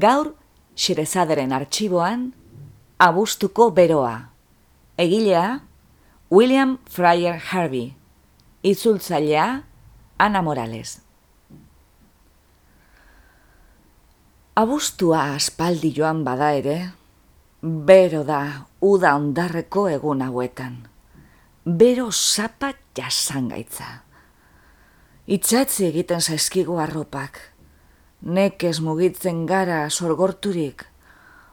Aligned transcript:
Gaur, 0.00 0.34
Xerezaderen 0.80 1.52
arxiboan, 1.52 2.30
abustuko 2.98 3.70
beroa. 3.76 4.30
Egilea, 4.96 5.60
William 6.30 6.78
Fryer 6.88 7.36
Harvey. 7.50 7.96
Itzultzailea, 8.62 9.64
Ana 10.18 10.42
Morales. 10.42 11.00
Abustua 14.54 15.34
aspaldi 15.34 15.92
joan 15.96 16.24
bada 16.24 16.52
ere, 16.56 16.78
bero 17.62 18.24
da 18.24 18.66
uda 18.80 19.14
ondarreko 19.16 19.86
egun 19.88 20.24
hauetan. 20.24 20.76
Bero 21.64 22.08
zapa 22.12 22.72
jasangaitza. 22.96 24.02
Itxatzi 25.28 25.86
egiten 25.92 26.20
zaizkigu 26.20 26.80
arropak, 26.80 27.49
nekez 28.22 28.80
mugitzen 28.80 29.46
gara 29.46 29.88
sorgorturik, 29.90 30.84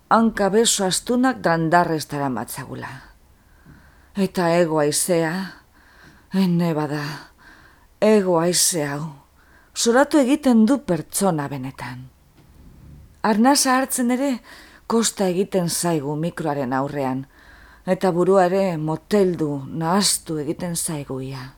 hanka 0.09 0.49
beso 0.49 0.85
astunak 0.85 1.39
dandarrez 1.43 2.05
dara 2.07 2.29
matzagula. 2.29 2.89
Eta 4.15 4.49
ego 4.57 4.79
aizea, 4.79 5.33
ene 6.33 6.73
bada, 6.73 7.03
ego 8.01 8.39
hau, 8.41 9.03
zoratu 9.75 10.19
egiten 10.19 10.65
du 10.65 10.79
pertsona 10.79 11.47
benetan. 11.47 12.09
Arnasa 13.21 13.77
hartzen 13.77 14.11
ere, 14.11 14.39
kosta 14.87 15.27
egiten 15.27 15.69
zaigu 15.69 16.15
mikroaren 16.15 16.73
aurrean, 16.73 17.25
eta 17.85 18.11
buruare 18.11 18.77
moteldu, 18.77 19.63
nahaztu 19.67 20.37
egiten 20.39 20.75
zaiguia. 20.75 21.53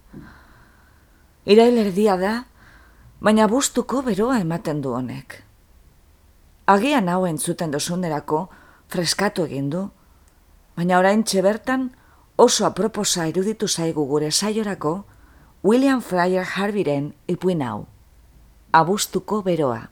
Irail 1.46 1.78
erdia 1.78 2.18
da, 2.18 2.34
baina 3.22 3.48
bustuko 3.48 4.02
beroa 4.02 4.40
ematen 4.40 4.82
du 4.82 4.94
honek. 4.96 5.44
Agian 6.68 7.10
hau 7.10 7.26
entzuten 7.28 7.72
dozunerako 7.72 8.48
freskatu 8.88 9.46
egin 9.50 9.70
du, 9.70 9.90
baina 10.78 11.00
orain 11.00 11.24
bertan 11.44 11.92
oso 12.38 12.66
aproposa 12.66 13.28
iruditu 13.28 13.68
zaigu 13.68 14.06
gure 14.06 14.32
saiorako 14.32 15.06
William 15.64 16.02
Fryer 16.02 16.46
Harbiren 16.46 17.14
ipuin 17.28 17.62
hau. 17.62 17.88
Abustuko 18.72 19.42
beroa, 19.42 19.90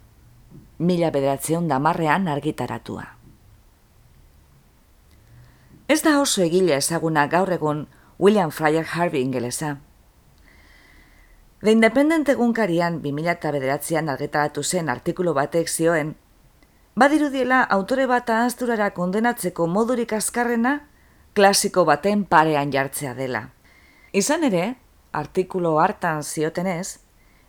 mila 0.80 1.12
bederatzeon 1.12 1.68
damarrean 1.68 2.28
argitaratua. 2.28 3.18
Ez 5.88 6.02
da 6.04 6.20
oso 6.22 6.42
egile 6.42 6.76
ezaguna 6.76 7.28
gaur 7.28 7.52
egun 7.52 7.88
William 8.20 8.52
Fryer 8.52 8.86
Harvey 8.86 9.22
ingelesa. 9.22 9.78
The 11.60 11.72
Independent 11.72 12.30
egunkarian 12.30 13.00
2000 13.02 13.52
bederatzean 13.56 14.12
argitaratu 14.14 14.62
zen 14.62 14.92
artikulu 14.94 15.32
batek 15.34 15.72
zioen, 15.72 16.12
badirudiela 16.94 17.64
autore 17.64 18.06
bat 18.06 18.30
ahazturara 18.30 18.92
kondenatzeko 18.94 19.66
modurik 19.66 20.14
azkarrena, 20.14 20.76
klasiko 21.34 21.82
baten 21.90 22.28
parean 22.30 22.70
jartzea 22.70 23.16
dela. 23.18 23.42
Izan 24.14 24.46
ere, 24.46 24.76
artikulu 25.12 25.74
hartan 25.82 26.22
ziotenez, 26.22 27.00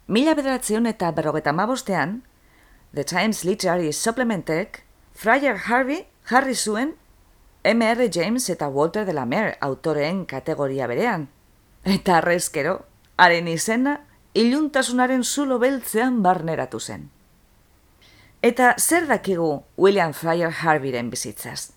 mila 0.06 0.32
bederatzeon 0.40 0.88
eta 0.88 1.12
berrogeta 1.12 1.52
mabostean, 1.52 2.22
The 2.94 3.04
Times 3.04 3.44
Literary 3.44 3.92
Supplementek, 3.92 4.84
Friar 5.12 5.60
Harvey 5.68 6.06
jarri 6.24 6.56
zuen 6.56 6.94
M.R. 7.62 8.08
James 8.08 8.48
eta 8.48 8.68
Walter 8.68 9.04
de 9.04 9.12
la 9.12 9.26
Mer 9.26 9.58
autoreen 9.60 10.24
kategoria 10.24 10.86
berean. 10.88 11.28
Eta 11.84 12.22
arrezkero, 12.22 12.87
haren 13.18 13.48
izena 13.50 13.98
iluntasunaren 14.34 15.24
zulo 15.24 15.58
beltzean 15.58 16.22
barneratu 16.22 16.80
zen. 16.80 17.08
Eta 18.42 18.74
zer 18.78 19.08
dakigu 19.10 19.64
William 19.76 20.14
Fryer 20.14 20.54
Harveyren 20.62 21.10
bizitzaz? 21.10 21.72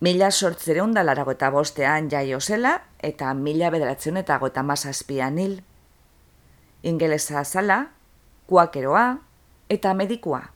Mila 0.00 0.30
sortzereun 0.30 0.94
da 0.96 1.04
larago 1.06 1.36
eta 1.36 1.50
bostean 1.54 2.08
jaio 2.10 2.40
zela 2.40 2.80
eta 2.98 3.32
mila 3.34 3.70
bederatzen 3.70 4.16
eta 4.16 4.38
gota 4.42 4.62
mazazpian 4.66 5.38
hil. 5.38 5.60
Ingelesa 6.82 7.40
azala, 7.40 7.92
kuakeroa 8.46 9.20
eta 9.68 9.94
medikua. 9.94 10.48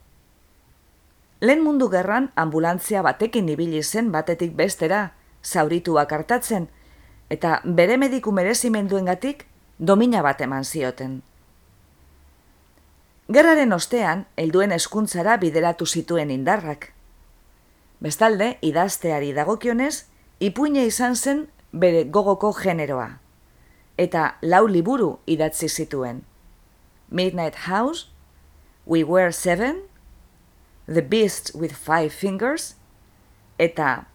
Lehen 1.41 1.63
mundu 1.63 1.91
gerran 1.93 2.33
ambulantzia 2.35 3.03
batekin 3.03 3.49
ibili 3.53 3.83
zen 3.83 4.11
batetik 4.11 4.57
bestera, 4.57 5.13
zaurituak 5.45 6.13
hartatzen, 6.13 6.71
eta 7.31 7.61
bere 7.65 7.97
mediku 7.99 8.33
merezimenduengatik 8.33 9.47
domina 9.79 10.23
bat 10.23 10.41
eman 10.41 10.65
zioten. 10.65 11.23
Gerraren 13.33 13.73
ostean, 13.73 14.27
helduen 14.37 14.73
eskuntzara 14.73 15.39
bideratu 15.41 15.87
zituen 15.87 16.31
indarrak. 16.31 16.91
Bestalde, 18.05 18.59
idazteari 18.61 19.33
dagokionez, 19.33 20.05
ipuine 20.45 20.85
izan 20.85 21.17
zen 21.17 21.47
bere 21.73 22.05
gogoko 22.05 22.53
generoa. 22.53 23.19
Eta 23.97 24.35
lau 24.43 24.67
liburu 24.69 25.19
idatzi 25.27 25.69
zituen. 25.69 26.25
Midnight 27.09 27.65
House, 27.65 28.11
We 28.87 29.05
Were 29.05 29.33
Seven, 29.33 29.85
The 30.87 31.01
Beast 31.01 31.55
with 31.55 31.73
Five 31.73 32.13
Fingers, 32.13 32.75
eta 33.59 34.07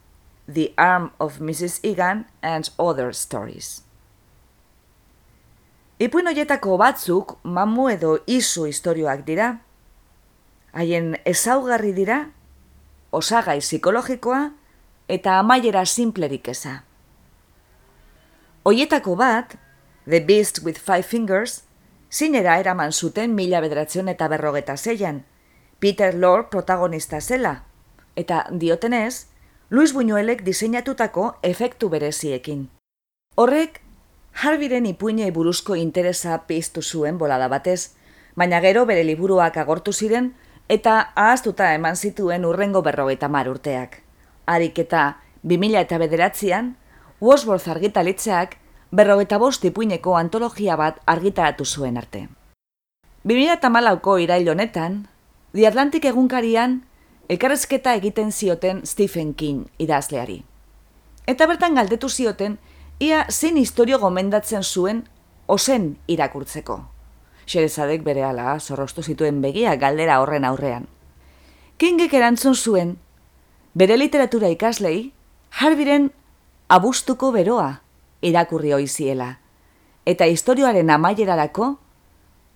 The 0.50 0.74
Arm 0.78 1.12
of 1.20 1.40
Mrs. 1.40 1.80
Egan 1.84 2.26
and 2.42 2.70
Other 2.78 3.14
Stories. 3.14 3.84
Ipuin 6.00 6.30
hoietako 6.32 6.78
batzuk 6.80 7.36
mamu 7.44 7.90
edo 7.92 8.18
isu 8.26 8.66
istorioak 8.72 9.26
dira. 9.28 9.50
Haien 10.74 11.18
ezaugarri 11.28 11.92
dira, 11.94 12.20
osagai 13.12 13.60
psikologikoa 13.60 14.52
eta 15.10 15.40
amaiera 15.40 15.86
simplerik 15.86 16.48
eza. 16.48 16.84
Hoietako 18.64 19.16
bat, 19.20 19.58
The 20.10 20.22
Beast 20.22 20.64
with 20.64 20.80
Five 20.80 21.06
Fingers, 21.06 21.64
zinera 22.12 22.58
eraman 22.60 22.92
zuten 22.92 23.36
mila 23.36 23.62
bederatzen 23.62 24.10
eta 24.10 24.28
berrogeta 24.28 24.78
zeian, 24.78 25.26
Peter 25.80 26.16
Lord 26.16 26.50
protagonista 26.50 27.22
zela, 27.22 27.64
eta 28.16 28.46
diotenez, 28.52 29.29
Luis 29.72 29.94
Buñuelek 29.94 30.42
diseinatutako 30.44 31.36
efektu 31.44 31.90
bereziekin. 31.90 32.70
Horrek, 33.36 33.82
Harbiren 34.34 34.88
ipuinei 34.90 35.30
buruzko 35.32 35.76
interesa 35.76 36.40
piztu 36.48 36.82
zuen 36.82 37.20
bolada 37.22 37.48
batez, 37.48 37.94
baina 38.36 38.62
gero 38.66 38.88
bere 38.90 39.04
liburuak 39.04 39.58
agortu 39.62 39.94
ziren 39.94 40.32
eta 40.70 41.12
ahaztuta 41.16 41.70
eman 41.76 41.96
zituen 41.96 42.50
urrengo 42.50 42.82
berrogeita 42.82 43.30
mar 43.30 43.50
urteak. 43.50 44.02
Harik 44.48 44.80
eta 44.80 45.22
2000 45.44 45.86
eta 45.86 46.02
bederatzean, 46.02 46.76
Wordsworth 47.22 47.70
argitalitzeak 47.70 48.58
berrogeita 48.90 49.38
bost 49.38 49.66
ipuineko 49.66 50.18
antologia 50.18 50.82
bat 50.82 50.98
argitaratu 51.06 51.66
zuen 51.66 51.98
arte. 51.98 52.28
2000 53.24 53.54
eta 53.54 53.70
malauko 53.70 54.18
irail 54.18 54.50
honetan, 54.50 55.04
The 55.54 55.68
Atlantic 55.68 56.06
egunkarian 56.06 56.89
elkarrezketa 57.30 57.94
egiten 57.94 58.32
zioten 58.32 58.82
Stephen 58.86 59.34
King 59.34 59.68
idazleari. 59.78 60.44
Eta 61.28 61.46
bertan 61.48 61.76
galdetu 61.78 62.10
zioten, 62.10 62.58
ia 63.00 63.26
zein 63.30 63.58
historio 63.58 64.00
gomendatzen 64.00 64.64
zuen 64.64 65.04
ozen 65.48 65.98
irakurtzeko. 66.08 66.80
Xerezadek 67.46 68.02
bere 68.04 68.24
ala 68.26 68.60
zorrostu 68.60 69.04
zituen 69.04 69.42
begia 69.42 69.76
galdera 69.76 70.20
horren 70.22 70.46
aurrean. 70.46 70.88
Kingek 71.78 72.14
erantzun 72.14 72.56
zuen, 72.56 72.98
bere 73.74 73.98
literatura 73.98 74.50
ikaslei, 74.50 75.12
jarbiren 75.62 76.10
abustuko 76.68 77.32
beroa 77.32 77.82
irakurri 78.22 78.74
oiziela, 78.74 79.38
eta 80.06 80.26
historioaren 80.26 80.90
amaierarako, 80.90 81.78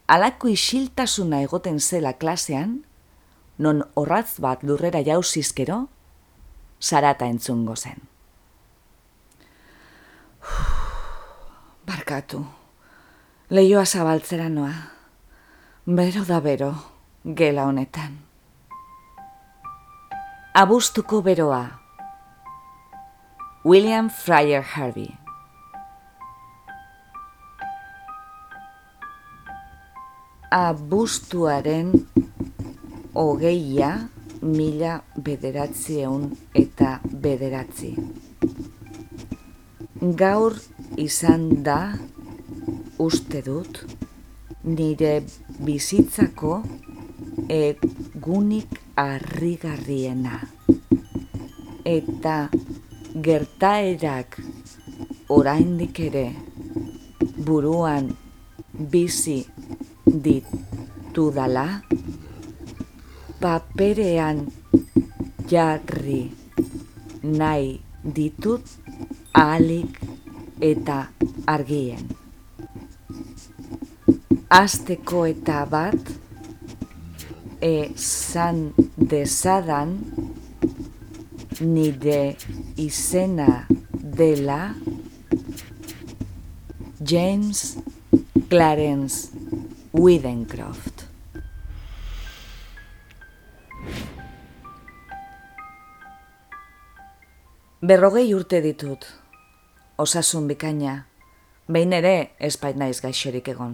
alako 0.07 0.49
isiltasuna 0.49 1.41
egoten 1.45 1.79
zela 1.79 2.13
klasean, 2.17 2.81
non 3.57 3.83
horratz 3.93 4.39
bat 4.39 4.63
lurrera 4.63 5.03
jauzizkero, 5.03 5.87
zarata 6.81 7.25
entzungo 7.25 7.75
zen. 7.75 8.01
barkatu, 11.87 12.45
lehioa 13.49 13.85
zabaltzera 13.85 14.49
noa, 14.49 14.73
bero 15.85 16.25
da 16.25 16.39
bero, 16.39 16.73
gela 17.23 17.67
honetan. 17.67 18.19
Abustuko 20.53 21.21
beroa, 21.21 21.83
William 23.65 24.09
Fryer 24.09 24.61
Harvey 24.61 25.17
Abustuaren 30.51 31.93
hogeia 33.13 33.89
mila 34.41 34.97
bederatzieun 35.25 36.25
eta 36.53 36.99
bederatzi. 37.25 37.93
Gaur 40.19 40.57
izan 40.99 41.45
da 41.63 41.79
uste 42.99 43.41
dut 43.45 43.83
nire 44.63 45.13
bizitzako 45.63 46.57
egunik 47.49 48.79
harrigarriena. 48.95 50.39
Eta 51.85 52.37
gertaerak 53.27 54.39
oraindik 55.37 55.99
ere 56.09 56.27
buruan 57.47 58.09
bizi 58.93 59.39
ditudala 60.05 61.67
paperean 63.43 64.37
jarri 65.51 66.21
nahi 67.39 67.73
ditut 68.15 68.63
ahalik 69.35 69.99
eta 70.63 70.99
argien. 71.55 72.07
Azteko 74.47 75.25
eta 75.33 75.59
bat 75.75 76.13
esan 77.71 78.63
dezadan 79.11 79.91
nire 81.75 82.23
izena 82.87 83.51
dela 84.21 84.61
James 87.11 87.59
Clarence 88.47 89.35
Widencroft. 89.91 90.92
Berrogei 97.83 98.29
urte 98.31 98.61
ditut, 98.63 99.03
osasun 99.99 100.45
bikaina, 100.47 100.91
behin 101.67 101.91
ere 101.97 102.11
espait 102.47 102.77
naiz 102.79 103.01
gaixorik 103.03 103.49
egon. 103.51 103.73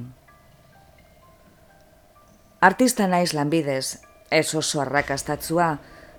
Artista 2.65 3.05
naiz 3.11 3.35
lanbidez, 3.37 3.99
ez 4.33 4.55
oso 4.57 4.81
arrakastatzua, 4.81 5.67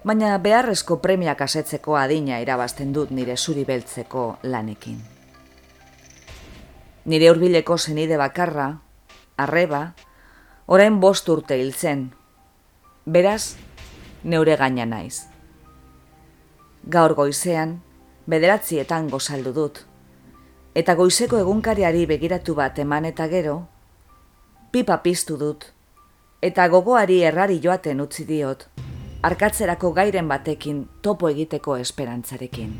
baina 0.06 0.36
beharrezko 0.38 1.00
premiak 1.02 1.42
asetzeko 1.42 1.96
adina 1.98 2.38
irabazten 2.44 2.92
dut 2.94 3.10
nire 3.10 3.34
zuri 3.36 3.66
beltzeko 3.66 4.28
lanekin. 4.44 5.02
Nire 7.10 7.32
hurbileko 7.32 7.74
zenide 7.78 8.20
bakarra, 8.22 8.68
arreba, 9.36 9.82
orain 10.68 11.02
bost 11.02 11.34
urte 11.34 11.58
hil 11.58 11.74
zen. 11.74 12.06
Beraz, 13.04 13.56
neure 14.22 14.54
gaina 14.62 14.86
naiz 14.86 15.29
gaur 16.88 17.14
goizean, 17.14 17.80
bederatzietan 18.26 19.08
gozaldu 19.10 19.52
dut. 19.52 19.82
Eta 20.74 20.94
goizeko 20.94 21.38
egunkariari 21.42 22.06
begiratu 22.06 22.54
bat 22.54 22.78
eman 22.78 23.04
eta 23.04 23.26
gero, 23.28 23.56
pipa 24.72 25.00
piztu 25.02 25.36
dut, 25.36 25.66
eta 26.42 26.68
gogoari 26.68 27.20
errari 27.26 27.58
joaten 27.60 28.00
utzi 28.00 28.24
diot, 28.24 28.68
arkatzerako 29.22 29.92
gairen 29.92 30.28
batekin 30.28 30.86
topo 31.02 31.28
egiteko 31.28 31.76
esperantzarekin. 31.76 32.72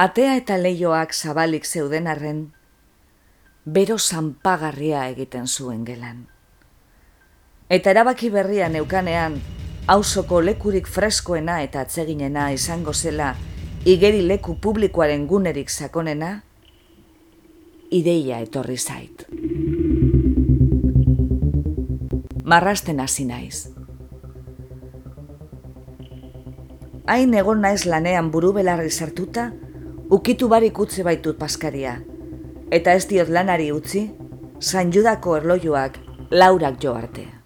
Atea 0.00 0.36
eta 0.40 0.56
leioak 0.56 1.12
zabalik 1.14 1.66
zeuden 1.66 2.06
arren, 2.08 2.52
bero 3.64 3.98
zanpagarria 3.98 5.06
egiten 5.12 5.46
zuen 5.46 5.84
gelan. 5.84 6.26
Eta 7.68 7.92
erabaki 7.92 8.30
berria 8.32 8.68
neukanean, 8.68 9.36
hausoko 9.90 10.38
lekurik 10.38 10.86
freskoena 10.86 11.56
eta 11.64 11.80
atseginena 11.82 12.50
izango 12.54 12.92
zela 12.94 13.32
igeri 13.90 14.20
leku 14.22 14.54
publikoaren 14.62 15.24
gunerik 15.26 15.70
sakonena, 15.70 16.28
ideia 17.90 18.38
etorri 18.44 18.76
zait. 18.78 19.24
Marrasten 22.44 23.00
hasi 23.00 23.26
naiz. 23.26 23.64
Hain 27.10 27.34
egon 27.34 27.64
naiz 27.66 27.82
lanean 27.86 28.30
buru 28.30 28.52
belarri 28.54 28.90
sartuta, 28.90 29.48
ukitu 30.10 30.46
barik 30.48 30.78
utze 30.78 31.02
baitut 31.02 31.38
paskaria, 31.38 31.96
eta 32.70 32.94
ez 32.94 33.08
diot 33.10 33.28
lanari 33.28 33.72
utzi, 33.74 34.06
San 34.60 34.94
Judako 34.94 35.36
erlojuak 35.40 35.98
laurak 36.30 36.78
jo 36.78 36.94
artea. 36.94 37.39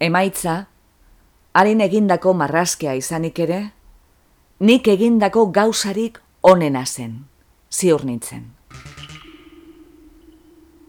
Emaitza, 0.00 0.68
harin 1.52 1.82
egindako 1.84 2.32
marrazkea 2.32 2.94
izanik 2.96 3.38
ere, 3.44 3.58
nik 4.64 4.88
egindako 4.88 5.42
gauzarik 5.52 6.16
onena 6.40 6.86
zen, 6.86 7.18
ziur 7.68 8.06
nintzen. 8.08 8.46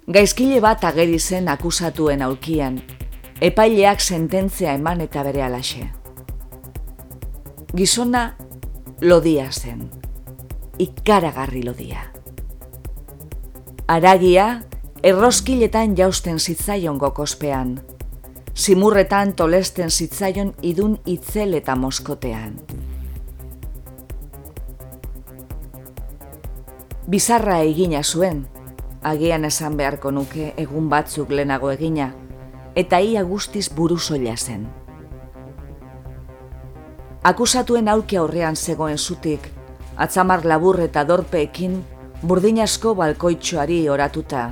Gaizkile 0.08 0.62
bat 0.64 0.88
ageri 0.88 1.20
zen 1.20 1.52
akusatuen 1.52 2.24
aulkian, 2.24 2.80
epaileak 3.44 4.00
sententzia 4.00 4.78
eman 4.80 5.04
eta 5.04 5.28
bere 5.28 5.44
alaxe. 5.44 5.84
Gizona 7.76 8.26
lodia 9.02 9.52
zen, 9.52 9.90
ikaragarri 10.80 11.68
lodia. 11.68 12.08
Aragia, 13.92 14.62
erroskiletan 15.04 15.98
jausten 16.00 16.40
zitzaion 16.40 16.96
gokospean, 16.98 17.82
simurretan 18.62 19.34
tolesten 19.34 19.90
zitzaion 19.90 20.54
idun 20.62 21.00
itzel 21.06 21.54
eta 21.58 21.76
moskotean. 21.76 22.60
Bizarra 27.10 27.58
egina 27.66 28.04
zuen, 28.04 28.44
agian 29.02 29.50
esan 29.50 29.78
beharko 29.80 30.12
nuke 30.12 30.52
egun 30.62 30.90
batzuk 30.94 31.34
lehenago 31.34 31.72
egina, 31.74 32.12
eta 32.76 33.00
ia 33.00 33.24
guztiz 33.24 33.68
buru 33.74 33.98
zen. 33.98 34.68
Akusatuen 37.24 37.88
aulki 37.88 38.18
aurrean 38.18 38.56
zegoen 38.56 38.98
zutik, 38.98 39.50
atzamar 39.98 40.46
labur 40.46 40.80
eta 40.80 41.04
dorpeekin, 41.04 41.84
burdin 42.22 42.60
asko 42.60 42.94
balkoitxoari 42.94 43.88
oratuta, 43.90 44.52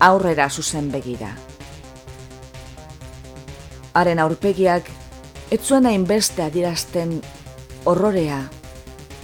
aurrera 0.00 0.48
zuzen 0.50 0.90
begira 0.90 1.47
haren 3.94 4.18
aurpegiak 4.18 4.88
ez 5.50 5.60
zuen 5.64 5.86
hainbeste 5.86 6.42
adirazten 6.44 7.20
horrorea 7.88 8.42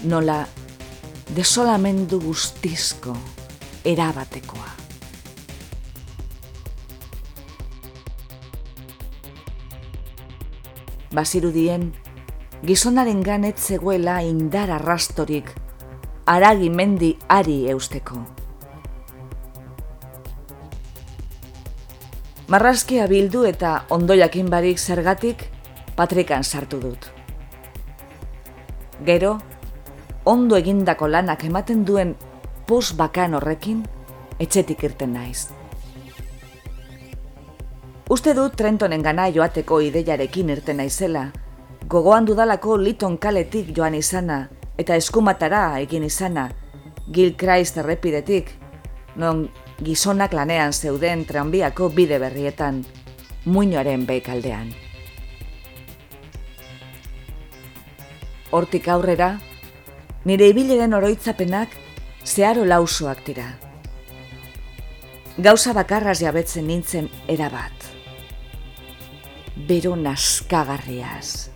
nola 0.04 0.44
desolamendu 1.36 2.20
guztizko 2.20 3.16
erabatekoa. 3.84 4.70
Bazirudien, 11.14 11.92
gizonaren 12.66 13.20
ganet 13.22 13.60
zegoela 13.60 14.18
indar 14.26 14.72
arrastorik, 14.74 15.52
aragi 16.26 16.70
mendi 16.70 17.14
ari 17.28 17.68
eusteko. 17.70 18.33
Marrazkia 22.54 23.08
bildu 23.10 23.40
eta 23.48 23.70
ondoiakin 23.90 24.46
barik 24.46 24.78
zergatik 24.78 25.40
patrikan 25.96 26.44
sartu 26.44 26.78
dut. 26.78 27.08
Gero, 29.08 29.32
ondo 30.24 30.54
egindako 30.54 31.08
lanak 31.10 31.42
ematen 31.48 31.82
duen 31.88 32.12
pos 32.68 32.92
bakan 33.00 33.34
horrekin 33.34 33.80
etxetik 34.38 34.84
irten 34.86 35.16
naiz. 35.18 35.48
Uste 38.06 38.36
dut 38.38 38.54
Trentonen 38.54 39.02
gana 39.02 39.26
joateko 39.34 39.80
ideiarekin 39.88 40.54
irten 40.54 40.78
naizela. 40.78 41.24
Gogoan 41.90 42.30
dudalako 42.30 42.78
Liton 42.78 43.18
kaletik 43.18 43.74
joan 43.74 43.98
izana, 43.98 44.44
eta 44.78 44.94
eskumatara 44.94 45.80
egin 45.82 46.06
izana, 46.06 46.52
Gil 47.10 47.34
Christ 47.34 47.82
errepidetik, 47.82 48.54
non 49.16 49.48
gizonak 49.84 50.32
lanean 50.32 50.72
zeuden 50.72 51.24
tranbiako 51.28 51.90
bide 51.92 52.18
berrietan, 52.18 52.84
muinoaren 53.44 54.06
bekaldean. 54.08 54.72
Hortik 58.54 58.88
aurrera, 58.88 59.34
nire 60.24 60.48
ibileren 60.52 60.94
oroitzapenak 60.94 61.74
zeharo 62.24 62.64
lausoak 62.64 63.24
dira. 63.26 63.48
Gauza 65.36 65.74
bakarraz 65.74 66.20
jabetzen 66.20 66.68
nintzen 66.70 67.08
erabat. 67.28 67.90
Bero 69.68 69.96
naskagarriaz. 69.96 71.50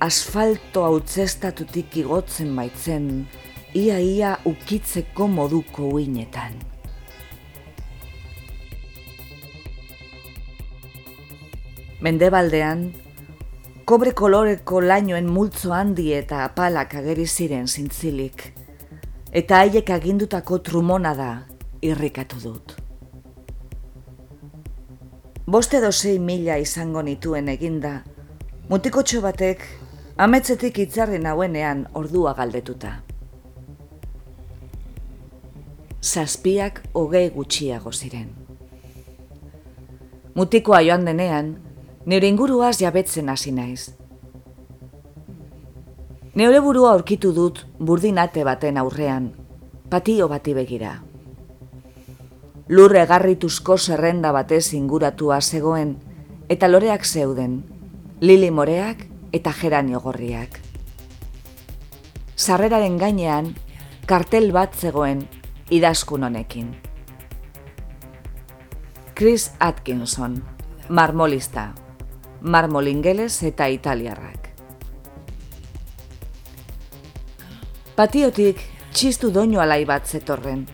Asfalto 0.00 0.84
hau 0.84 1.02
igotzen 1.92 2.56
baitzen, 2.56 3.28
ia-ia 3.74 4.38
ukitzeko 4.44 5.28
moduko 5.28 5.90
uinetan. 5.92 6.56
Mendebaldean, 12.00 12.86
kobre 13.84 14.12
koloreko 14.16 14.80
lainoen 14.80 15.26
multzo 15.28 15.74
handi 15.76 16.10
eta 16.16 16.44
apalak 16.46 16.94
ageri 17.00 17.26
ziren 17.26 17.68
zintzilik, 17.68 18.44
eta 19.32 19.60
haiek 19.60 19.90
agindutako 19.96 20.58
trumona 20.64 21.12
da 21.14 21.30
irrikatu 21.82 22.40
dut. 22.44 22.74
Boste 25.50 25.80
dozei 25.82 26.18
mila 26.18 26.56
izango 26.62 27.02
nituen 27.02 27.48
eginda, 27.52 27.98
mutikotxo 28.70 29.20
batek 29.20 29.68
ametzetik 30.16 30.78
itzarri 30.86 31.18
nauenean 31.18 31.86
ordua 31.94 32.34
galdetuta 32.38 32.96
zazpiak 36.00 36.80
hogei 36.94 37.28
gutxiago 37.30 37.92
ziren. 37.92 38.30
Mutikoa 40.34 40.80
joan 40.86 41.04
denean, 41.04 41.56
nire 42.06 42.28
inguruaz 42.28 42.78
jabetzen 42.80 43.28
hasi 43.28 43.52
naiz. 43.52 43.94
Neure 46.34 46.60
burua 46.60 46.92
aurkitu 46.94 47.32
dut 47.34 47.64
burdinate 47.78 48.44
baten 48.44 48.78
aurrean, 48.78 49.32
patio 49.90 50.28
bati 50.28 50.54
begira. 50.54 51.00
Lurre 52.70 53.02
garrituzko 53.06 53.76
zerrenda 53.78 54.30
batez 54.32 54.72
inguratua 54.78 55.40
zegoen, 55.40 55.96
eta 56.48 56.68
loreak 56.68 57.04
zeuden, 57.04 57.64
lili 58.20 58.50
moreak 58.50 59.06
eta 59.32 59.52
geranio 59.52 60.00
gorriak. 60.00 60.60
Sarreraren 62.36 62.96
gainean, 62.96 63.52
kartel 64.06 64.52
bat 64.52 64.74
zegoen 64.74 65.26
idazkun 65.70 66.24
honekin. 66.24 66.72
Chris 69.14 69.50
Atkinson, 69.58 70.40
marmolista, 70.88 71.74
marmolingeles 72.40 73.42
eta 73.42 73.66
italiarrak. 73.68 74.48
Patiotik 77.96 78.60
txistu 78.92 79.30
doinu 79.30 79.60
alai 79.60 79.84
bat 79.84 80.06
zetorren, 80.06 80.64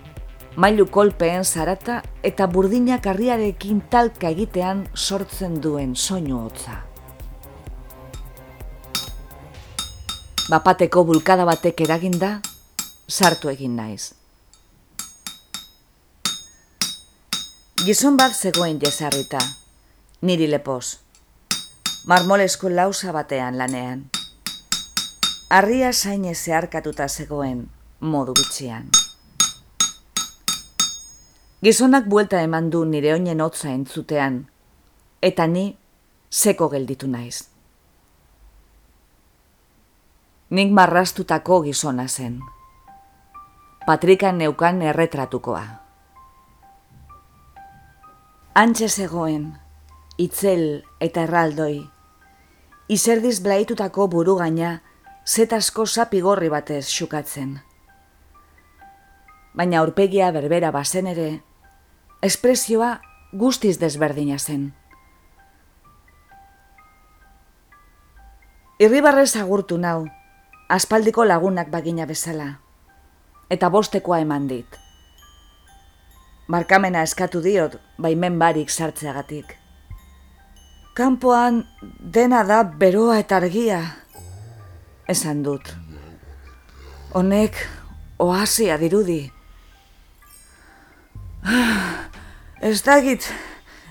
mailu 0.57 0.87
kolpeen 0.87 1.45
zarata 1.45 2.03
eta 2.23 2.47
burdinak 2.47 3.07
harriarekin 3.07 3.81
talka 3.91 4.31
egitean 4.31 4.87
sortzen 4.95 5.61
duen 5.61 5.97
soinu 5.97 6.45
hotza. 6.45 6.83
Bapateko 10.47 11.03
bulkada 11.05 11.45
batek 11.45 11.81
eraginda, 11.89 12.37
sartu 13.09 13.51
egin 13.51 13.75
naiz. 13.77 14.13
Gizon 17.83 18.17
bat 18.17 18.33
zegoen 18.35 18.79
jesarrita, 18.81 19.43
niri 20.23 20.47
lepoz. 20.47 21.06
Marmolesko 22.07 22.69
lausa 22.71 23.11
batean 23.13 23.57
lanean. 23.59 24.05
Arria 25.51 25.89
zaine 25.93 26.35
zeharkatuta 26.35 27.09
zegoen 27.09 27.65
modu 28.01 28.35
bitxian. 28.39 28.85
Gizonak 31.67 32.07
buelta 32.07 32.43
eman 32.47 32.69
du 32.71 32.85
nire 32.85 33.11
oinen 33.15 33.43
hotza 33.43 33.73
entzutean, 33.73 34.37
eta 35.21 35.49
ni 35.51 35.65
seko 36.31 36.69
gelditu 36.77 37.11
naiz. 37.11 37.49
Nik 40.51 40.71
marrastutako 40.71 41.61
gizona 41.67 42.07
zen. 42.07 42.39
Patrikan 43.87 44.39
neukan 44.39 44.79
erretratukoa. 44.83 45.67
Antxe 48.55 48.89
zegoen, 48.89 49.53
itzel 50.19 50.85
eta 51.01 51.27
erraldoi, 51.27 51.96
izerdiz 52.89 53.41
blaitutako 53.43 54.07
buru 54.07 54.37
gaina, 54.39 54.81
zetasko 55.27 55.87
sapigorri 55.87 56.49
batez 56.49 56.87
xukatzen. 56.87 57.59
Baina 59.57 59.81
aurpegia 59.81 60.31
berbera 60.31 60.71
bazen 60.71 61.09
ere, 61.11 61.41
espresioa 62.23 63.01
guztiz 63.33 63.79
desberdina 63.81 64.39
zen. 64.39 64.73
Irribarrez 68.79 69.35
agurtu 69.41 69.79
nau, 69.81 70.07
aspaldiko 70.69 71.25
lagunak 71.25 71.71
bagina 71.73 72.07
bezala, 72.07 72.59
eta 73.51 73.71
bostekoa 73.73 74.21
eman 74.21 74.47
dit. 74.47 74.83
Markamena 76.47 77.03
eskatu 77.03 77.41
diot, 77.43 77.81
baimen 77.99 78.39
barik 78.39 78.71
sartzeagatik. 78.71 79.57
Kanpoan 80.97 81.59
dena 82.01 82.39
da 82.49 82.63
beroa 82.65 83.19
eta 83.21 83.37
argia, 83.37 83.83
esan 85.13 85.43
dut. 85.45 85.69
Honek 87.13 87.59
oasia 88.25 88.79
dirudi. 88.81 89.19
Ez 92.71 92.81
dakit, 92.81 93.29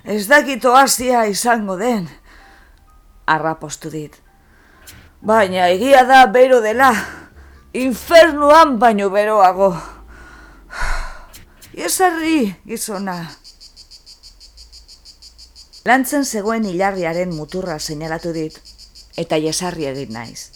ez 0.04 0.26
dakit 0.26 0.66
oasia 0.66 1.28
izango 1.30 1.78
den, 1.78 2.10
arrapostu 3.30 3.94
dit. 3.94 4.18
Baina 5.22 5.70
egia 5.70 6.02
da 6.10 6.26
bero 6.26 6.58
dela, 6.66 6.90
infernuan 7.86 8.80
baino 8.82 9.14
beroago. 9.14 9.76
Iesarri, 11.78 12.56
gizona. 12.66 13.20
Lantzen 15.86 16.24
zegoen 16.26 16.64
hilarriaren 16.66 17.34
muturra 17.38 17.76
seinalatu 17.80 18.32
dit, 18.34 18.56
eta 19.22 19.38
iesarri 19.38 19.86
egin 19.86 20.16
naiz. 20.18 20.50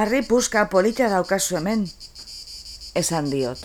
Arri 0.00 0.24
puska 0.26 0.64
polita 0.72 1.06
daukazu 1.12 1.60
hemen, 1.60 1.84
esan 2.98 3.30
diot. 3.30 3.62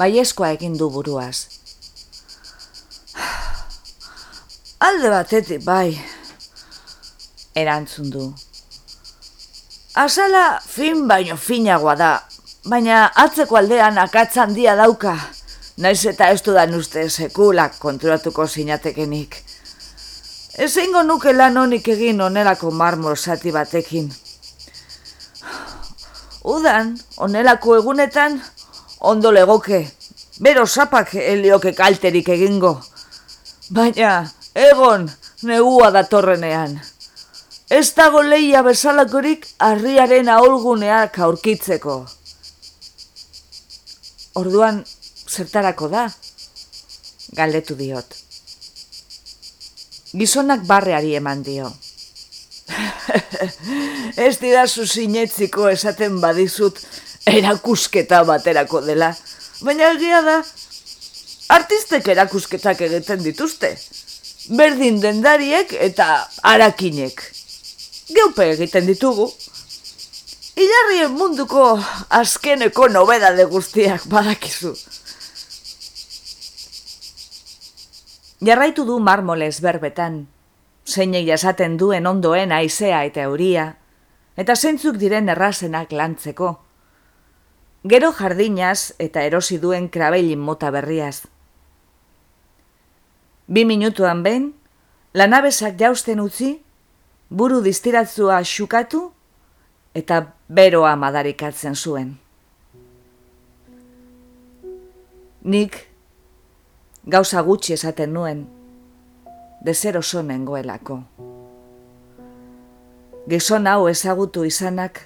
Baieskoa 0.00 0.54
egin 0.56 0.80
du 0.80 0.88
buruaz. 0.96 1.48
Alde 4.88 5.12
batetik 5.12 5.64
bai, 5.64 5.92
erantzun 7.52 8.10
du. 8.16 8.26
Azala 9.92 10.60
fin 10.64 11.04
baino 11.08 11.36
finagoa 11.36 12.00
da, 12.00 12.12
baina 12.64 13.06
atzeko 13.28 13.60
aldean 13.60 13.98
akatzan 14.00 14.56
dia 14.56 14.76
dauka, 14.76 15.18
naiz 15.76 16.06
eta 16.06 16.30
ez 16.32 16.40
dudan 16.42 16.74
uste 16.74 17.08
sekulak 17.10 17.78
konturatuko 17.78 18.46
zinatekenik. 18.46 19.36
Ez 20.56 20.76
ingo 20.80 21.02
nuke 21.02 21.32
lan 21.36 21.56
honik 21.56 21.88
egin 21.92 22.20
onelako 22.20 22.70
marmor 22.70 23.18
zati 23.18 23.52
batekin. 23.52 24.08
Udan, 26.46 26.94
onelako 27.16 27.76
egunetan, 27.76 28.40
ondo 29.00 29.32
legoke, 29.32 29.82
bero 30.40 30.66
zapak 30.66 31.12
helioke 31.14 31.74
kalterik 31.74 32.28
egingo. 32.28 32.76
Baina, 33.70 34.30
egon, 34.54 35.10
negua 35.42 35.90
datorrenean. 35.90 36.78
Ez 37.68 37.94
dago 37.98 38.22
leia 38.22 38.62
bezalakorik 38.62 39.48
arriaren 39.58 40.28
aholguneak 40.30 41.18
aurkitzeko. 41.18 41.96
Orduan, 44.38 44.84
zertarako 45.28 45.88
da? 45.88 46.06
Galdetu 47.36 47.74
diot. 47.78 48.14
Gizonak 50.16 50.62
barreari 50.66 51.14
eman 51.18 51.42
dio. 51.44 51.72
Ez 54.26 54.36
dira 54.40 54.66
zuzinetziko 54.66 55.68
esaten 55.68 56.20
badizut 56.22 56.78
erakusketa 57.26 58.22
baterako 58.24 58.80
dela. 58.86 59.10
Baina 59.66 59.90
egia 59.96 60.20
da, 60.22 60.36
artistek 61.56 62.08
erakusketak 62.14 62.80
egiten 62.88 63.22
dituzte. 63.24 63.74
Berdin 64.56 65.00
dendariek 65.02 65.72
eta 65.88 66.08
arakinek. 66.54 67.22
Geupe 68.14 68.52
egiten 68.52 68.86
ditugu. 68.86 69.26
Ilarrien 70.56 71.12
munduko 71.12 71.64
azkeneko 72.20 72.86
nobedade 72.88 73.44
guztiak 73.50 74.06
badakizu. 74.08 74.72
Jarraitu 78.44 78.84
du 78.84 78.98
marmoles 79.00 79.62
berbetan, 79.64 80.26
zeinei 80.84 81.24
jasaten 81.24 81.78
duen 81.80 82.06
ondoen 82.06 82.52
aizea 82.52 83.00
eta 83.08 83.22
euria, 83.24 83.70
eta 84.36 84.56
zeintzuk 84.56 84.98
diren 85.00 85.30
errazenak 85.32 85.92
lantzeko. 85.92 86.50
Gero 87.88 88.12
jardinaz 88.12 88.92
eta 89.00 89.22
erosi 89.24 89.56
duen 89.62 89.88
krabelin 89.88 90.38
mota 90.38 90.70
berriaz. 90.70 91.24
Bi 93.48 93.64
minutuan 93.64 94.22
behin, 94.22 94.52
lanabesak 95.14 95.78
jausten 95.80 96.20
utzi, 96.20 96.58
buru 97.30 97.62
distiratzua 97.62 98.42
xukatu 98.44 99.12
eta 99.94 100.20
beroa 100.48 100.92
madarikatzen 100.96 101.74
zuen. 101.74 102.18
Nik 105.46 105.86
gauza 107.06 107.40
gutxi 107.42 107.76
esaten 107.76 108.12
nuen, 108.12 108.46
dezer 109.62 109.96
oso 109.98 110.22
nengoelako. 110.26 110.98
Gizon 113.30 113.66
hau 113.70 113.86
ezagutu 113.88 114.42
izanak, 114.46 115.04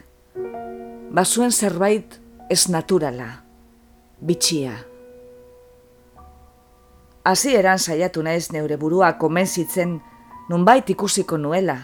bazuen 1.13 1.53
zerbait 1.53 2.17
ez 2.49 2.63
naturala, 2.73 3.29
bitxia. 4.21 4.79
Hasi 7.25 7.55
eran 7.55 7.79
saiatu 7.79 8.25
naiz 8.25 8.49
neure 8.53 8.81
burua 8.81 9.13
komenzitzen 9.21 9.99
nunbait 10.49 10.89
ikusiko 10.89 11.37
nuela. 11.37 11.77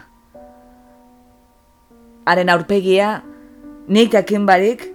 Haren 2.27 2.49
aurpegia, 2.49 3.23
nik 3.87 4.17
jakin 4.17 4.47
barik, 4.49 4.89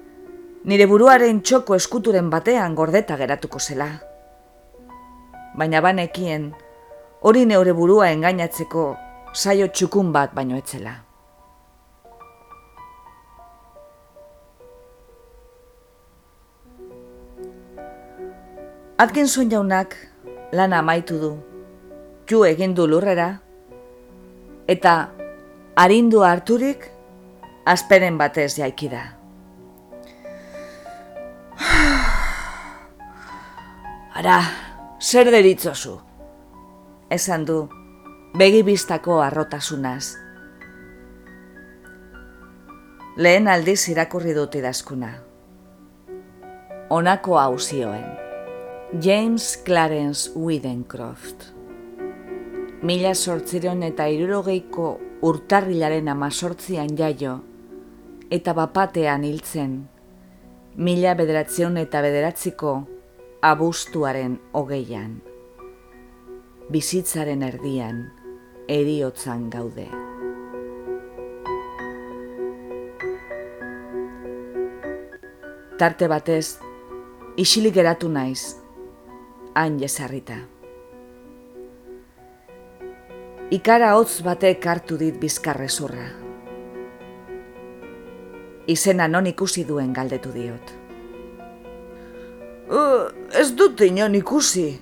nire 0.66 0.90
buruaren 0.90 1.46
txoko 1.46 1.78
eskuturen 1.78 2.30
batean 2.34 2.74
gordeta 2.76 3.18
geratuko 3.22 3.62
zela. 3.62 3.94
Baina 5.58 5.82
banekien, 5.84 6.54
hori 7.28 7.46
neure 7.46 7.74
burua 7.76 8.08
engainatzeko 8.16 8.84
saio 9.34 9.68
txukun 9.68 10.12
bat 10.16 10.36
baino 10.36 10.58
etzela. 10.58 10.94
Atkinson 19.02 19.50
jaunak 19.50 19.96
lana 20.54 20.80
amaitu 20.80 21.20
du, 21.20 21.38
ju 22.30 22.46
egin 22.46 22.76
du 22.78 22.88
lurrera, 22.88 23.42
eta 24.70 25.10
arindu 25.76 26.22
harturik 26.22 26.86
azperen 27.66 28.18
batez 28.22 28.58
jaiki 28.60 28.90
da. 28.94 29.02
Ara, 34.22 34.61
zer 35.02 35.32
deritzozu? 35.34 35.96
Esan 37.10 37.46
du, 37.46 37.58
begibistako 38.38 39.18
arrotasunaz. 39.26 40.14
Lehen 43.18 43.50
aldiz 43.50 43.90
irakurri 43.90 44.36
dut 44.38 44.56
idazkuna. 44.56 45.10
Honako 46.94 47.40
hau 47.40 47.58
zioen. 47.58 48.06
James 49.02 49.58
Clarence 49.66 50.30
Widencroft 50.36 51.46
Mila 52.84 53.14
sortziron 53.16 53.84
eta 53.88 54.10
irurogeiko 54.12 54.88
urtarrilaren 55.24 56.10
amazortzian 56.12 56.92
jaio 57.00 57.38
eta 58.30 58.52
bapatean 58.52 59.24
hiltzen 59.24 59.78
mila 60.76 61.14
bederatzion 61.16 61.80
eta 61.80 62.02
bederatziko 62.04 62.74
abustuaren 63.42 64.36
hogeian. 64.54 65.16
Bizitzaren 66.70 67.42
erdian 67.42 68.04
eriotzan 68.70 69.48
gaude. 69.50 69.88
Tarte 75.82 76.06
batez, 76.12 76.60
isilik 77.42 77.74
geratu 77.74 78.12
naiz, 78.14 78.60
hain 79.58 79.80
jesarrita. 79.82 80.38
Ikara 83.50 83.96
hotz 83.98 84.22
batek 84.22 84.68
hartu 84.70 85.00
dit 85.02 85.18
bizkarrezurra. 85.18 86.06
Izena 88.70 89.10
non 89.10 89.26
ikusi 89.26 89.66
duen 89.66 89.98
galdetu 89.98 90.30
diot. 90.38 90.81
Uh, 92.72 93.12
ez 93.36 93.52
dut 93.56 93.82
inon 93.84 94.16
ikusi. 94.16 94.80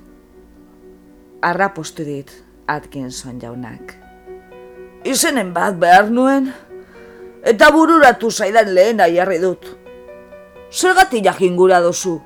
Arrapostu 1.42 2.06
dit 2.06 2.32
Atkinson 2.68 3.40
jaunak. 3.42 3.96
Izenen 5.08 5.54
bat 5.56 5.78
behar 5.80 6.10
nuen, 6.12 6.52
eta 7.42 7.72
bururatu 7.74 8.30
zaidan 8.30 8.74
lehena 8.76 9.08
jarri 9.10 9.40
dut. 9.42 9.64
Zergatik 10.70 11.26
jakingura 11.26 11.80
dozu? 11.82 12.20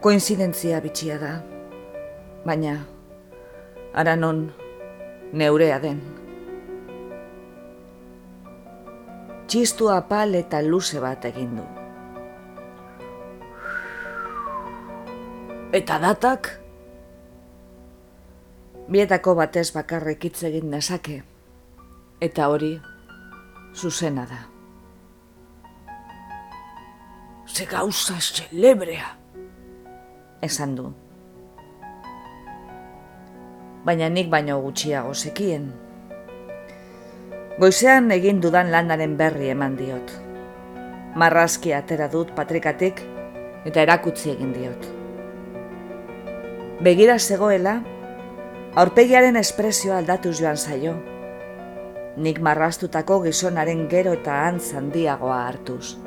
koinzidentzia 0.00 0.80
bitxia 0.80 1.18
da, 1.20 1.32
baina 2.46 2.78
ara 3.92 4.14
non 4.16 4.46
neurea 5.32 5.76
den. 5.82 6.00
Txistu 9.50 9.90
apal 9.92 10.38
eta 10.40 10.62
luze 10.64 11.02
bat 11.04 11.26
egin 11.28 11.52
du. 11.58 11.79
Eta 15.72 16.00
datak? 16.02 16.48
Bietako 18.90 19.36
batez 19.38 19.68
bakarrek 19.70 20.24
hitz 20.26 20.42
egin 20.48 20.66
nezake, 20.70 21.20
eta 22.20 22.48
hori 22.50 22.72
zuzena 23.74 24.26
da. 24.26 24.40
Ze 27.46 27.66
gauza 27.70 28.18
celebrea! 28.18 29.20
esan 30.42 30.74
du. 30.74 30.90
Baina 33.84 34.08
nik 34.08 34.28
baino 34.32 34.60
gutxiago 34.60 35.14
sekien. 35.14 35.70
Goizean 37.60 38.10
egin 38.10 38.40
dudan 38.40 38.72
lanaren 38.72 39.16
berri 39.16 39.50
eman 39.54 39.76
diot. 39.76 40.14
Marrazki 41.14 41.74
atera 41.76 42.08
dut 42.08 42.32
patrikatik 42.36 43.04
eta 43.68 43.84
erakutzi 43.84 44.32
egin 44.34 44.56
diot. 44.56 44.99
Begira 46.80 47.18
zegoela, 47.18 47.74
aurpegiaren 48.80 49.36
espresioa 49.36 49.98
aldatuz 50.00 50.38
joan 50.38 50.56
zaio. 50.56 50.94
Nik 52.16 52.38
marraztutako 52.40 53.18
gizonaren 53.26 53.82
gero 53.90 54.14
eta 54.16 54.38
antz 54.46 54.70
handiagoa 54.78 55.34
hartuz. 55.44 55.98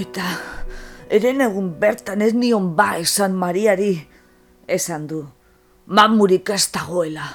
Eta 0.00 0.24
eren 1.18 1.44
egun 1.44 1.68
bertan 1.82 2.24
ez 2.24 2.32
nion 2.32 2.70
ba 2.78 2.94
esan 3.02 3.36
Mariari, 3.36 3.92
esan 4.66 5.04
du, 5.12 5.20
mamurik 5.84 6.48
ez 6.56 6.70
dagoela. 6.72 7.26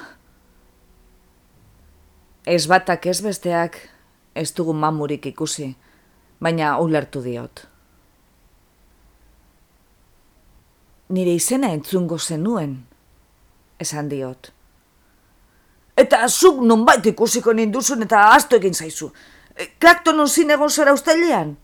Ez 2.42 2.66
batak 2.66 3.06
ez 3.06 3.20
besteak 3.22 3.78
ez 4.34 4.50
dugu 4.50 4.74
mamurik 4.74 5.30
ikusi, 5.30 5.76
baina 6.40 6.78
ulertu 6.80 7.22
diot. 7.24 7.66
Nire 11.10 11.34
izena 11.34 11.72
entzungo 11.74 12.18
zenuen, 12.18 12.76
esan 13.82 14.08
diot. 14.08 14.52
Eta 16.00 16.22
zuk 16.28 16.62
nonbait 16.64 17.06
ikusiko 17.10 17.52
ninduzun 17.52 18.06
eta 18.06 18.30
astu 18.34 18.56
egin 18.56 18.74
zaizu. 18.74 19.10
Klaktonon 19.82 20.28
zinegon 20.28 20.70
zara 20.70 20.94
ustelian? 20.96 21.56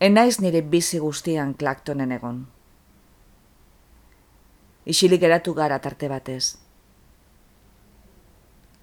Enaiz 0.00 0.38
nire 0.40 0.62
bizi 0.62 1.00
guztian 1.02 1.54
klaktonen 1.54 2.12
egon. 2.16 2.46
Isilik 4.86 5.22
eratu 5.22 5.52
gara 5.54 5.80
tarte 5.82 6.08
batez. 6.08 6.56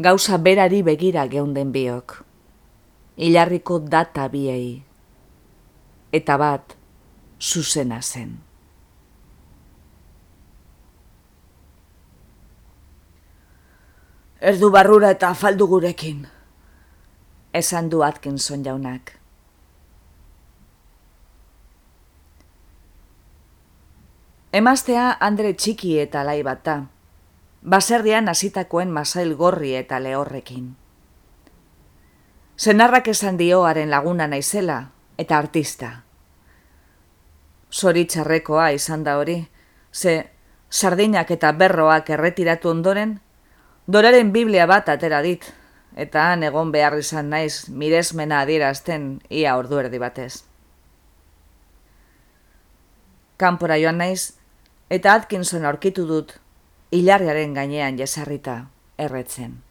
Gauza 0.04 0.38
berari 0.38 0.82
begira 0.84 1.26
geunden 1.32 1.72
biok. 1.72 2.18
Ilarriko 3.18 3.80
data 3.80 4.28
biei. 4.28 4.84
Eta 6.12 6.38
bat, 6.38 6.76
zuzena 7.40 8.02
zen. 8.02 8.40
Erdu 14.42 14.70
barrura 14.72 15.12
eta 15.14 15.30
afaldu 15.30 15.68
gurekin. 15.68 16.26
esan 17.54 17.90
du 17.90 18.02
Atkinson 18.04 18.64
jaunak. 18.66 19.14
Emaztea 24.54 25.18
Andre 25.20 25.54
txiki 25.54 26.00
eta 26.02 26.24
lai 26.26 26.42
bat 26.46 26.64
da, 26.66 26.78
baserrian 27.62 28.30
hasitakoen 28.30 28.92
masail 28.94 29.36
gorri 29.38 29.76
eta 29.78 30.00
lehorrekin. 30.00 30.83
Senarrak 32.58 33.08
esan 33.10 33.38
dioaren 33.38 33.90
laguna 33.90 34.28
naizela 34.28 34.92
eta 35.18 35.38
artista. 35.38 36.04
Zoritxarrekoa 37.74 38.70
izan 38.78 39.04
da 39.04 39.18
hori, 39.18 39.40
ze 39.92 40.30
sardinak 40.70 41.32
eta 41.32 41.52
berroak 41.52 42.10
erretiratu 42.14 42.70
ondoren, 42.70 43.20
doraren 43.88 44.32
Biblia 44.32 44.68
bat 44.70 44.90
atera 44.90 45.22
dit, 45.26 45.50
eta 45.96 46.30
han 46.32 46.44
egon 46.44 46.72
behar 46.72 46.98
izan 46.98 47.30
naiz 47.34 47.70
miresmena 47.70 48.44
adierazten 48.46 49.22
ia 49.30 49.58
ordu 49.58 49.82
erdi 49.82 49.98
batez. 49.98 50.44
Kanpora 53.38 53.82
joan 53.82 53.98
naiz, 53.98 54.38
eta 54.90 55.18
Atkinson 55.18 55.66
aurkitu 55.66 56.06
dut, 56.06 56.38
hilarriaren 56.94 57.54
gainean 57.58 57.98
jesarrita, 57.98 58.68
erretzen. 58.98 59.62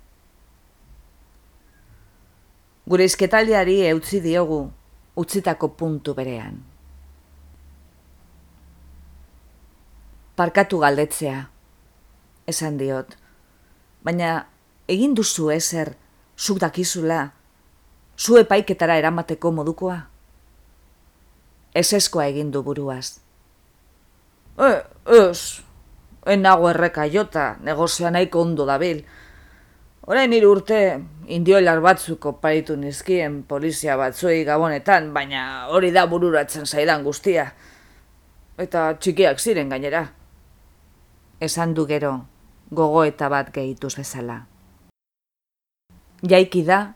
Gure 2.92 3.06
izketaldiari 3.08 3.78
eutzi 3.88 4.18
diogu, 4.20 4.66
utzitako 5.16 5.70
puntu 5.80 6.12
berean. 6.12 6.58
Parkatu 10.36 10.82
galdetzea, 10.82 11.38
esan 12.52 12.76
diot, 12.76 13.14
baina 14.04 14.34
egin 14.92 15.16
duzu 15.16 15.48
ezer 15.54 15.94
zuk 16.36 16.60
dakizula, 16.60 17.22
zu 18.18 18.36
epaiketara 18.42 18.98
eramateko 19.00 19.54
modukoa? 19.56 19.96
Ez 21.72 21.88
eskoa 21.96 22.28
egin 22.28 22.52
du 22.52 22.60
buruaz. 22.66 23.06
E, 24.60 24.72
ez, 25.16 25.64
enago 26.36 26.68
erreka 26.74 27.08
jota, 27.08 27.54
negozioa 27.64 28.12
nahiko 28.12 28.44
ondo 28.44 28.68
dabil. 28.68 29.06
Horain 30.06 30.30
nire 30.30 30.48
urte, 30.50 30.78
indioilar 31.30 31.80
batzuko 31.80 32.34
paritu 32.42 32.76
nizkien 32.76 33.42
polizia 33.48 33.96
batzuei 33.96 34.42
gabonetan, 34.44 35.12
baina 35.14 35.68
hori 35.70 35.92
da 35.94 36.06
bururatzen 36.10 36.66
zaidan 36.66 37.04
guztia. 37.06 37.52
Eta 38.58 38.94
txikiak 38.98 39.38
ziren 39.38 39.70
gainera. 39.70 40.08
Esan 41.40 41.74
du 41.74 41.86
gero, 41.86 42.16
gogoeta 42.70 43.28
bat 43.30 43.54
gehituz 43.54 43.94
bezala 43.96 44.42
jaiki 46.22 46.62
da, 46.64 46.94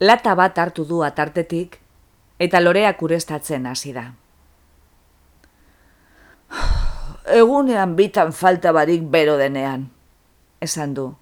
lata 0.00 0.34
bat 0.38 0.58
hartu 0.58 0.84
du 0.86 1.02
atartetik, 1.02 1.80
eta 2.38 2.60
loreak 2.62 3.02
urestatzen 3.02 3.66
hasi 3.66 3.92
da. 3.96 4.06
Egunean 7.40 7.96
bitan 7.98 8.32
falta 8.32 8.72
barik 8.72 9.02
bero 9.10 9.36
denean, 9.36 9.88
esan 10.62 10.94
du. 10.94 11.12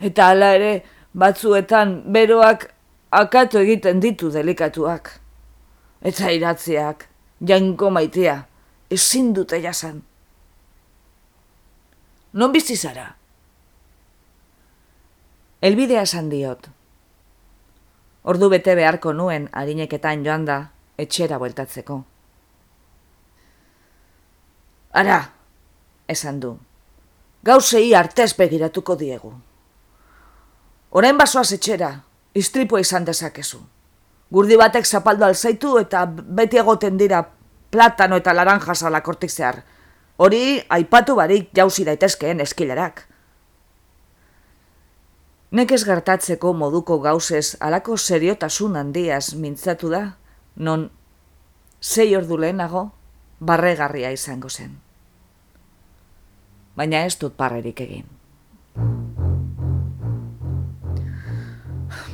Eta 0.00 0.28
hala 0.32 0.54
ere, 0.54 0.72
batzuetan 1.14 2.02
beroak 2.12 2.68
akatu 3.10 3.60
egiten 3.62 4.00
ditu 4.02 4.30
delikatuak. 4.34 5.12
Eta 6.04 6.30
iratziak, 6.34 7.06
jainko 7.40 7.90
maitea, 7.90 8.38
ezin 8.90 9.32
dute 9.34 9.60
jasan. 9.62 10.02
Non 12.34 12.52
bizi 12.52 12.76
zara? 12.76 13.06
Elbidea 15.64 16.02
esan 16.02 16.28
diot. 16.28 16.66
Ordu 18.24 18.48
bete 18.52 18.74
beharko 18.74 19.12
nuen 19.12 19.48
adineketan 19.52 20.24
joan 20.26 20.44
da, 20.48 20.58
etxera 20.98 21.38
bueltatzeko. 21.38 22.02
Ara, 24.94 25.18
esan 26.08 26.40
du. 26.42 26.52
Gauzei 27.44 27.94
artez 27.94 28.32
begiratuko 28.38 28.96
diegu. 28.96 29.32
Horain 30.94 31.16
basoaz 31.18 31.50
etxera, 31.56 31.88
istripua 32.38 32.78
izan 32.80 33.06
dezakezu. 33.06 33.58
Gurdi 34.30 34.58
batek 34.58 34.86
zapaldu 34.86 35.26
alzaitu 35.26 35.72
eta 35.80 36.04
beti 36.06 36.60
egoten 36.62 36.98
dira 36.98 37.24
platano 37.74 38.20
eta 38.22 38.34
laranja 38.34 38.74
salakortik 38.74 39.30
zehar. 39.30 39.64
Hori, 40.22 40.62
aipatu 40.76 41.16
barik 41.18 41.50
jauzi 41.56 41.84
daitezkeen 41.88 42.40
eskilerak. 42.46 43.02
Nekez 45.54 45.82
gertatzeko 45.86 46.52
moduko 46.54 47.00
gauzez 47.02 47.56
alako 47.60 47.96
seriotasun 47.96 48.76
handiaz 48.78 49.34
mintzatu 49.34 49.90
da, 49.90 50.04
non 50.56 50.90
sei 51.80 52.14
ordu 52.16 52.38
lehenago 52.38 52.88
barregarria 53.40 54.14
izango 54.14 54.48
zen. 54.48 54.78
Baina 56.78 57.04
ez 57.06 57.18
dut 57.18 57.34
parrerik 57.38 57.82
egin. 57.82 58.06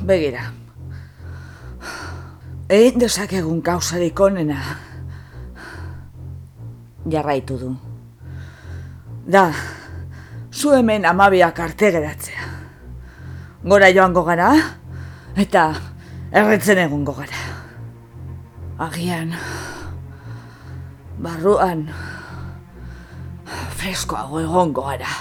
Begira, 0.01 0.47
egin 2.69 2.99
dezakegun 3.03 3.61
gauzarik 3.61 4.19
onena, 4.19 4.57
jarraitu 7.09 7.59
du. 7.59 7.75
Da, 9.31 9.51
zu 10.51 10.73
hemen 10.73 11.05
amabiak 11.05 11.59
arte 11.59 11.91
geratzea 11.93 12.49
gora 13.63 13.91
joango 13.93 14.23
gara, 14.25 14.49
eta 15.37 15.67
erretzen 16.33 16.81
egongo 16.81 17.13
gara. 17.13 17.41
Agian, 18.81 19.35
barruan, 21.21 21.85
freskoago 23.77 24.41
egongo 24.41 24.87
gara. 24.87 25.13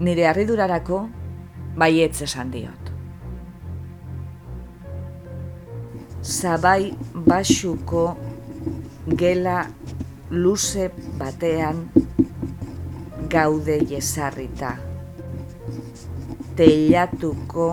Nire 0.00 0.26
harridurarako 0.26 1.04
baietz 1.78 2.22
esan 2.26 2.50
diot. 2.50 2.90
Zabai 6.22 6.90
basuko 7.28 8.02
gela 9.20 9.58
luze 10.30 10.88
batean 11.18 11.84
gaude 13.30 13.76
jesarrita. 13.86 14.72
Teilatuko 16.56 17.68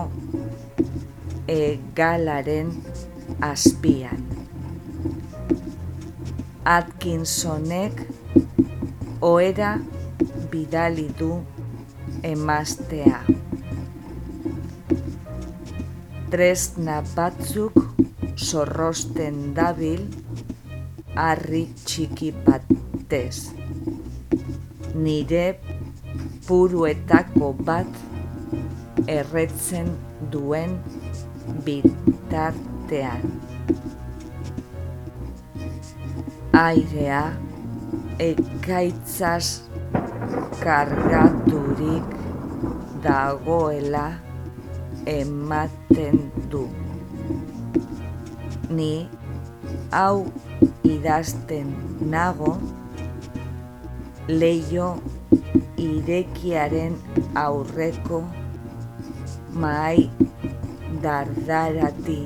egalaren 1.48 2.70
azpian. 3.40 4.22
Atkinsonek 6.64 8.04
oera 9.20 9.72
bidali 10.52 11.08
du 11.18 11.32
emaztea. 12.22 13.20
Tresna 16.32 17.02
batzuk 17.14 17.76
zorrosten 18.36 19.42
dabil 19.56 20.06
harri 21.14 21.66
txiki 21.84 22.30
batez 22.46 23.52
nire 24.94 25.58
puruetako 26.46 27.52
bat 27.66 29.06
erretzen 29.08 29.88
duen 30.32 30.76
bitartean. 31.66 33.22
Airea 36.62 37.22
ekaitzaz 38.20 39.71
kargaturik 40.62 42.06
dagoela 43.04 44.06
ematen 45.06 46.18
du. 46.50 46.64
Ni 48.70 49.08
hau 49.92 50.26
idazten 50.86 51.74
nago, 52.14 52.54
leio 54.28 54.88
irekiaren 55.86 56.94
aurreko 57.44 58.22
mai 59.64 60.10
dardarati 61.02 62.20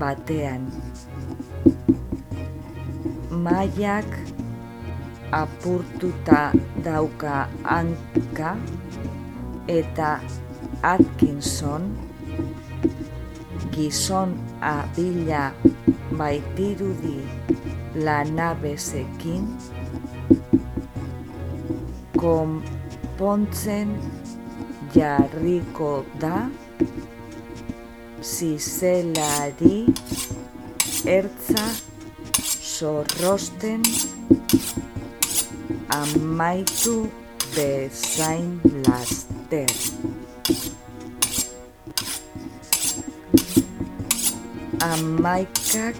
batean. 0.00 0.66
Maiak 3.44 4.29
apurtuta 5.32 6.52
dauka 6.84 7.48
hanka 7.64 8.56
eta 9.68 10.20
Atkinson. 10.82 11.96
Gizon 13.70 14.34
abila 14.60 15.54
baitirudi 16.18 17.20
lanabezekin 18.04 19.46
konpontzen 22.20 23.94
jarriko 24.94 25.92
da 26.20 26.50
zizelari 28.22 29.78
ertza 31.18 31.66
zorrosten 32.74 33.82
amaitu 35.90 37.10
bezain 37.54 38.60
laster. 38.86 39.70
Amaikak 44.80 45.98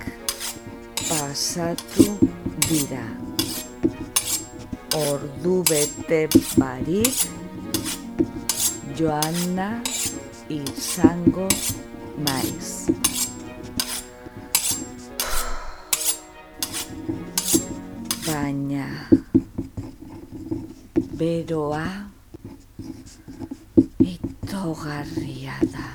pasatu 1.09 2.17
dira. 2.65 3.05
Ordu 4.95 5.63
bete 5.69 6.27
barik 6.59 7.15
joana 8.97 9.83
izango 10.49 11.49
naiz. 12.19 12.89
Baina 18.27 18.87
beroa 21.21 22.09
itogarria 24.13 25.57
da. 25.73 25.89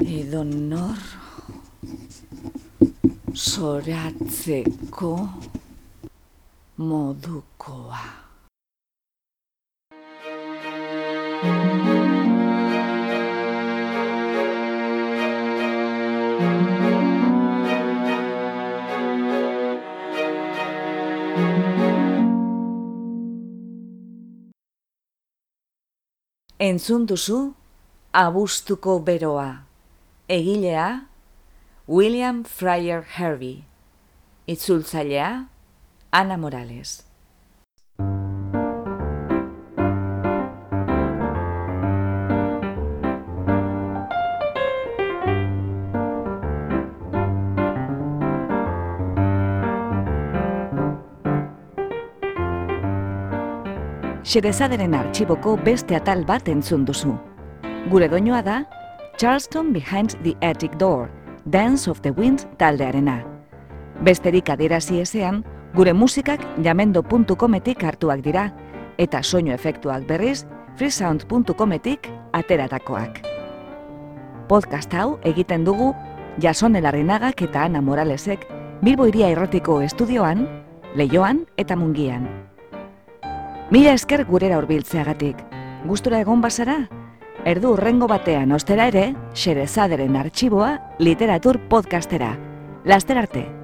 Edo 0.00 0.40
nor 0.44 1.02
zoratzeko 3.48 5.12
modukoa. 6.88 8.04
Entzun 26.58 27.04
duzu 27.06 27.54
Abustuko 28.14 28.98
beroa. 29.04 29.66
Egilea 30.28 31.06
William 31.86 32.44
Fryer 32.44 33.02
Hervey. 33.02 33.64
Itzultzailea 34.48 35.48
Ana 36.12 36.36
Morales. 36.36 37.05
Xerezaderen 54.36 54.92
artxiboko 54.92 55.54
beste 55.64 55.96
atal 55.96 56.20
bat 56.28 56.44
entzun 56.52 56.82
duzu. 56.84 57.14
Gure 57.88 58.04
doinoa 58.12 58.42
da 58.44 58.56
Charleston 59.16 59.70
Behind 59.72 60.12
the 60.26 60.34
Attic 60.44 60.74
Door, 60.76 61.08
Dance 61.46 61.88
of 61.88 62.02
the 62.02 62.10
Wind 62.12 62.44
taldearena. 62.60 63.22
Besterik 64.04 64.50
adierazi 64.52 65.00
ezean, 65.00 65.38
gure 65.72 65.94
musikak 65.96 66.44
jamendo.cometik 66.60 67.80
hartuak 67.88 68.20
dira, 68.20 68.50
eta 68.98 69.22
soinu 69.22 69.54
efektuak 69.54 70.04
berriz 70.04 70.44
freesound.cometik 70.76 72.10
ateratakoak. 72.36 73.22
Podcast 74.50 74.92
hau 74.92 75.16
egiten 75.24 75.64
dugu 75.64 75.94
Jason 76.44 76.76
Elarrinagak 76.76 77.40
eta 77.48 77.64
Ana 77.64 77.80
Moralesek 77.80 78.44
Bilbo 78.82 79.08
Iria 79.08 79.32
Errotiko 79.32 79.80
estudioan, 79.80 80.44
Leioan 80.94 81.46
eta 81.56 81.72
Mungian. 81.74 82.45
Mila 83.68 83.96
esker 83.98 84.22
gurera 84.28 84.60
hurbiltzeagatik. 84.60 85.40
Gustura 85.90 86.20
egon 86.22 86.38
bazara? 86.44 86.76
Erdu 87.50 87.72
urrengo 87.74 88.06
batean 88.06 88.54
ostera 88.54 88.86
ere, 88.92 89.08
Xerezaderen 89.34 90.14
artxiboa 90.22 90.70
literatur 91.02 91.58
podcastera. 91.68 92.36
Laster 92.86 93.18
arte! 93.18 93.55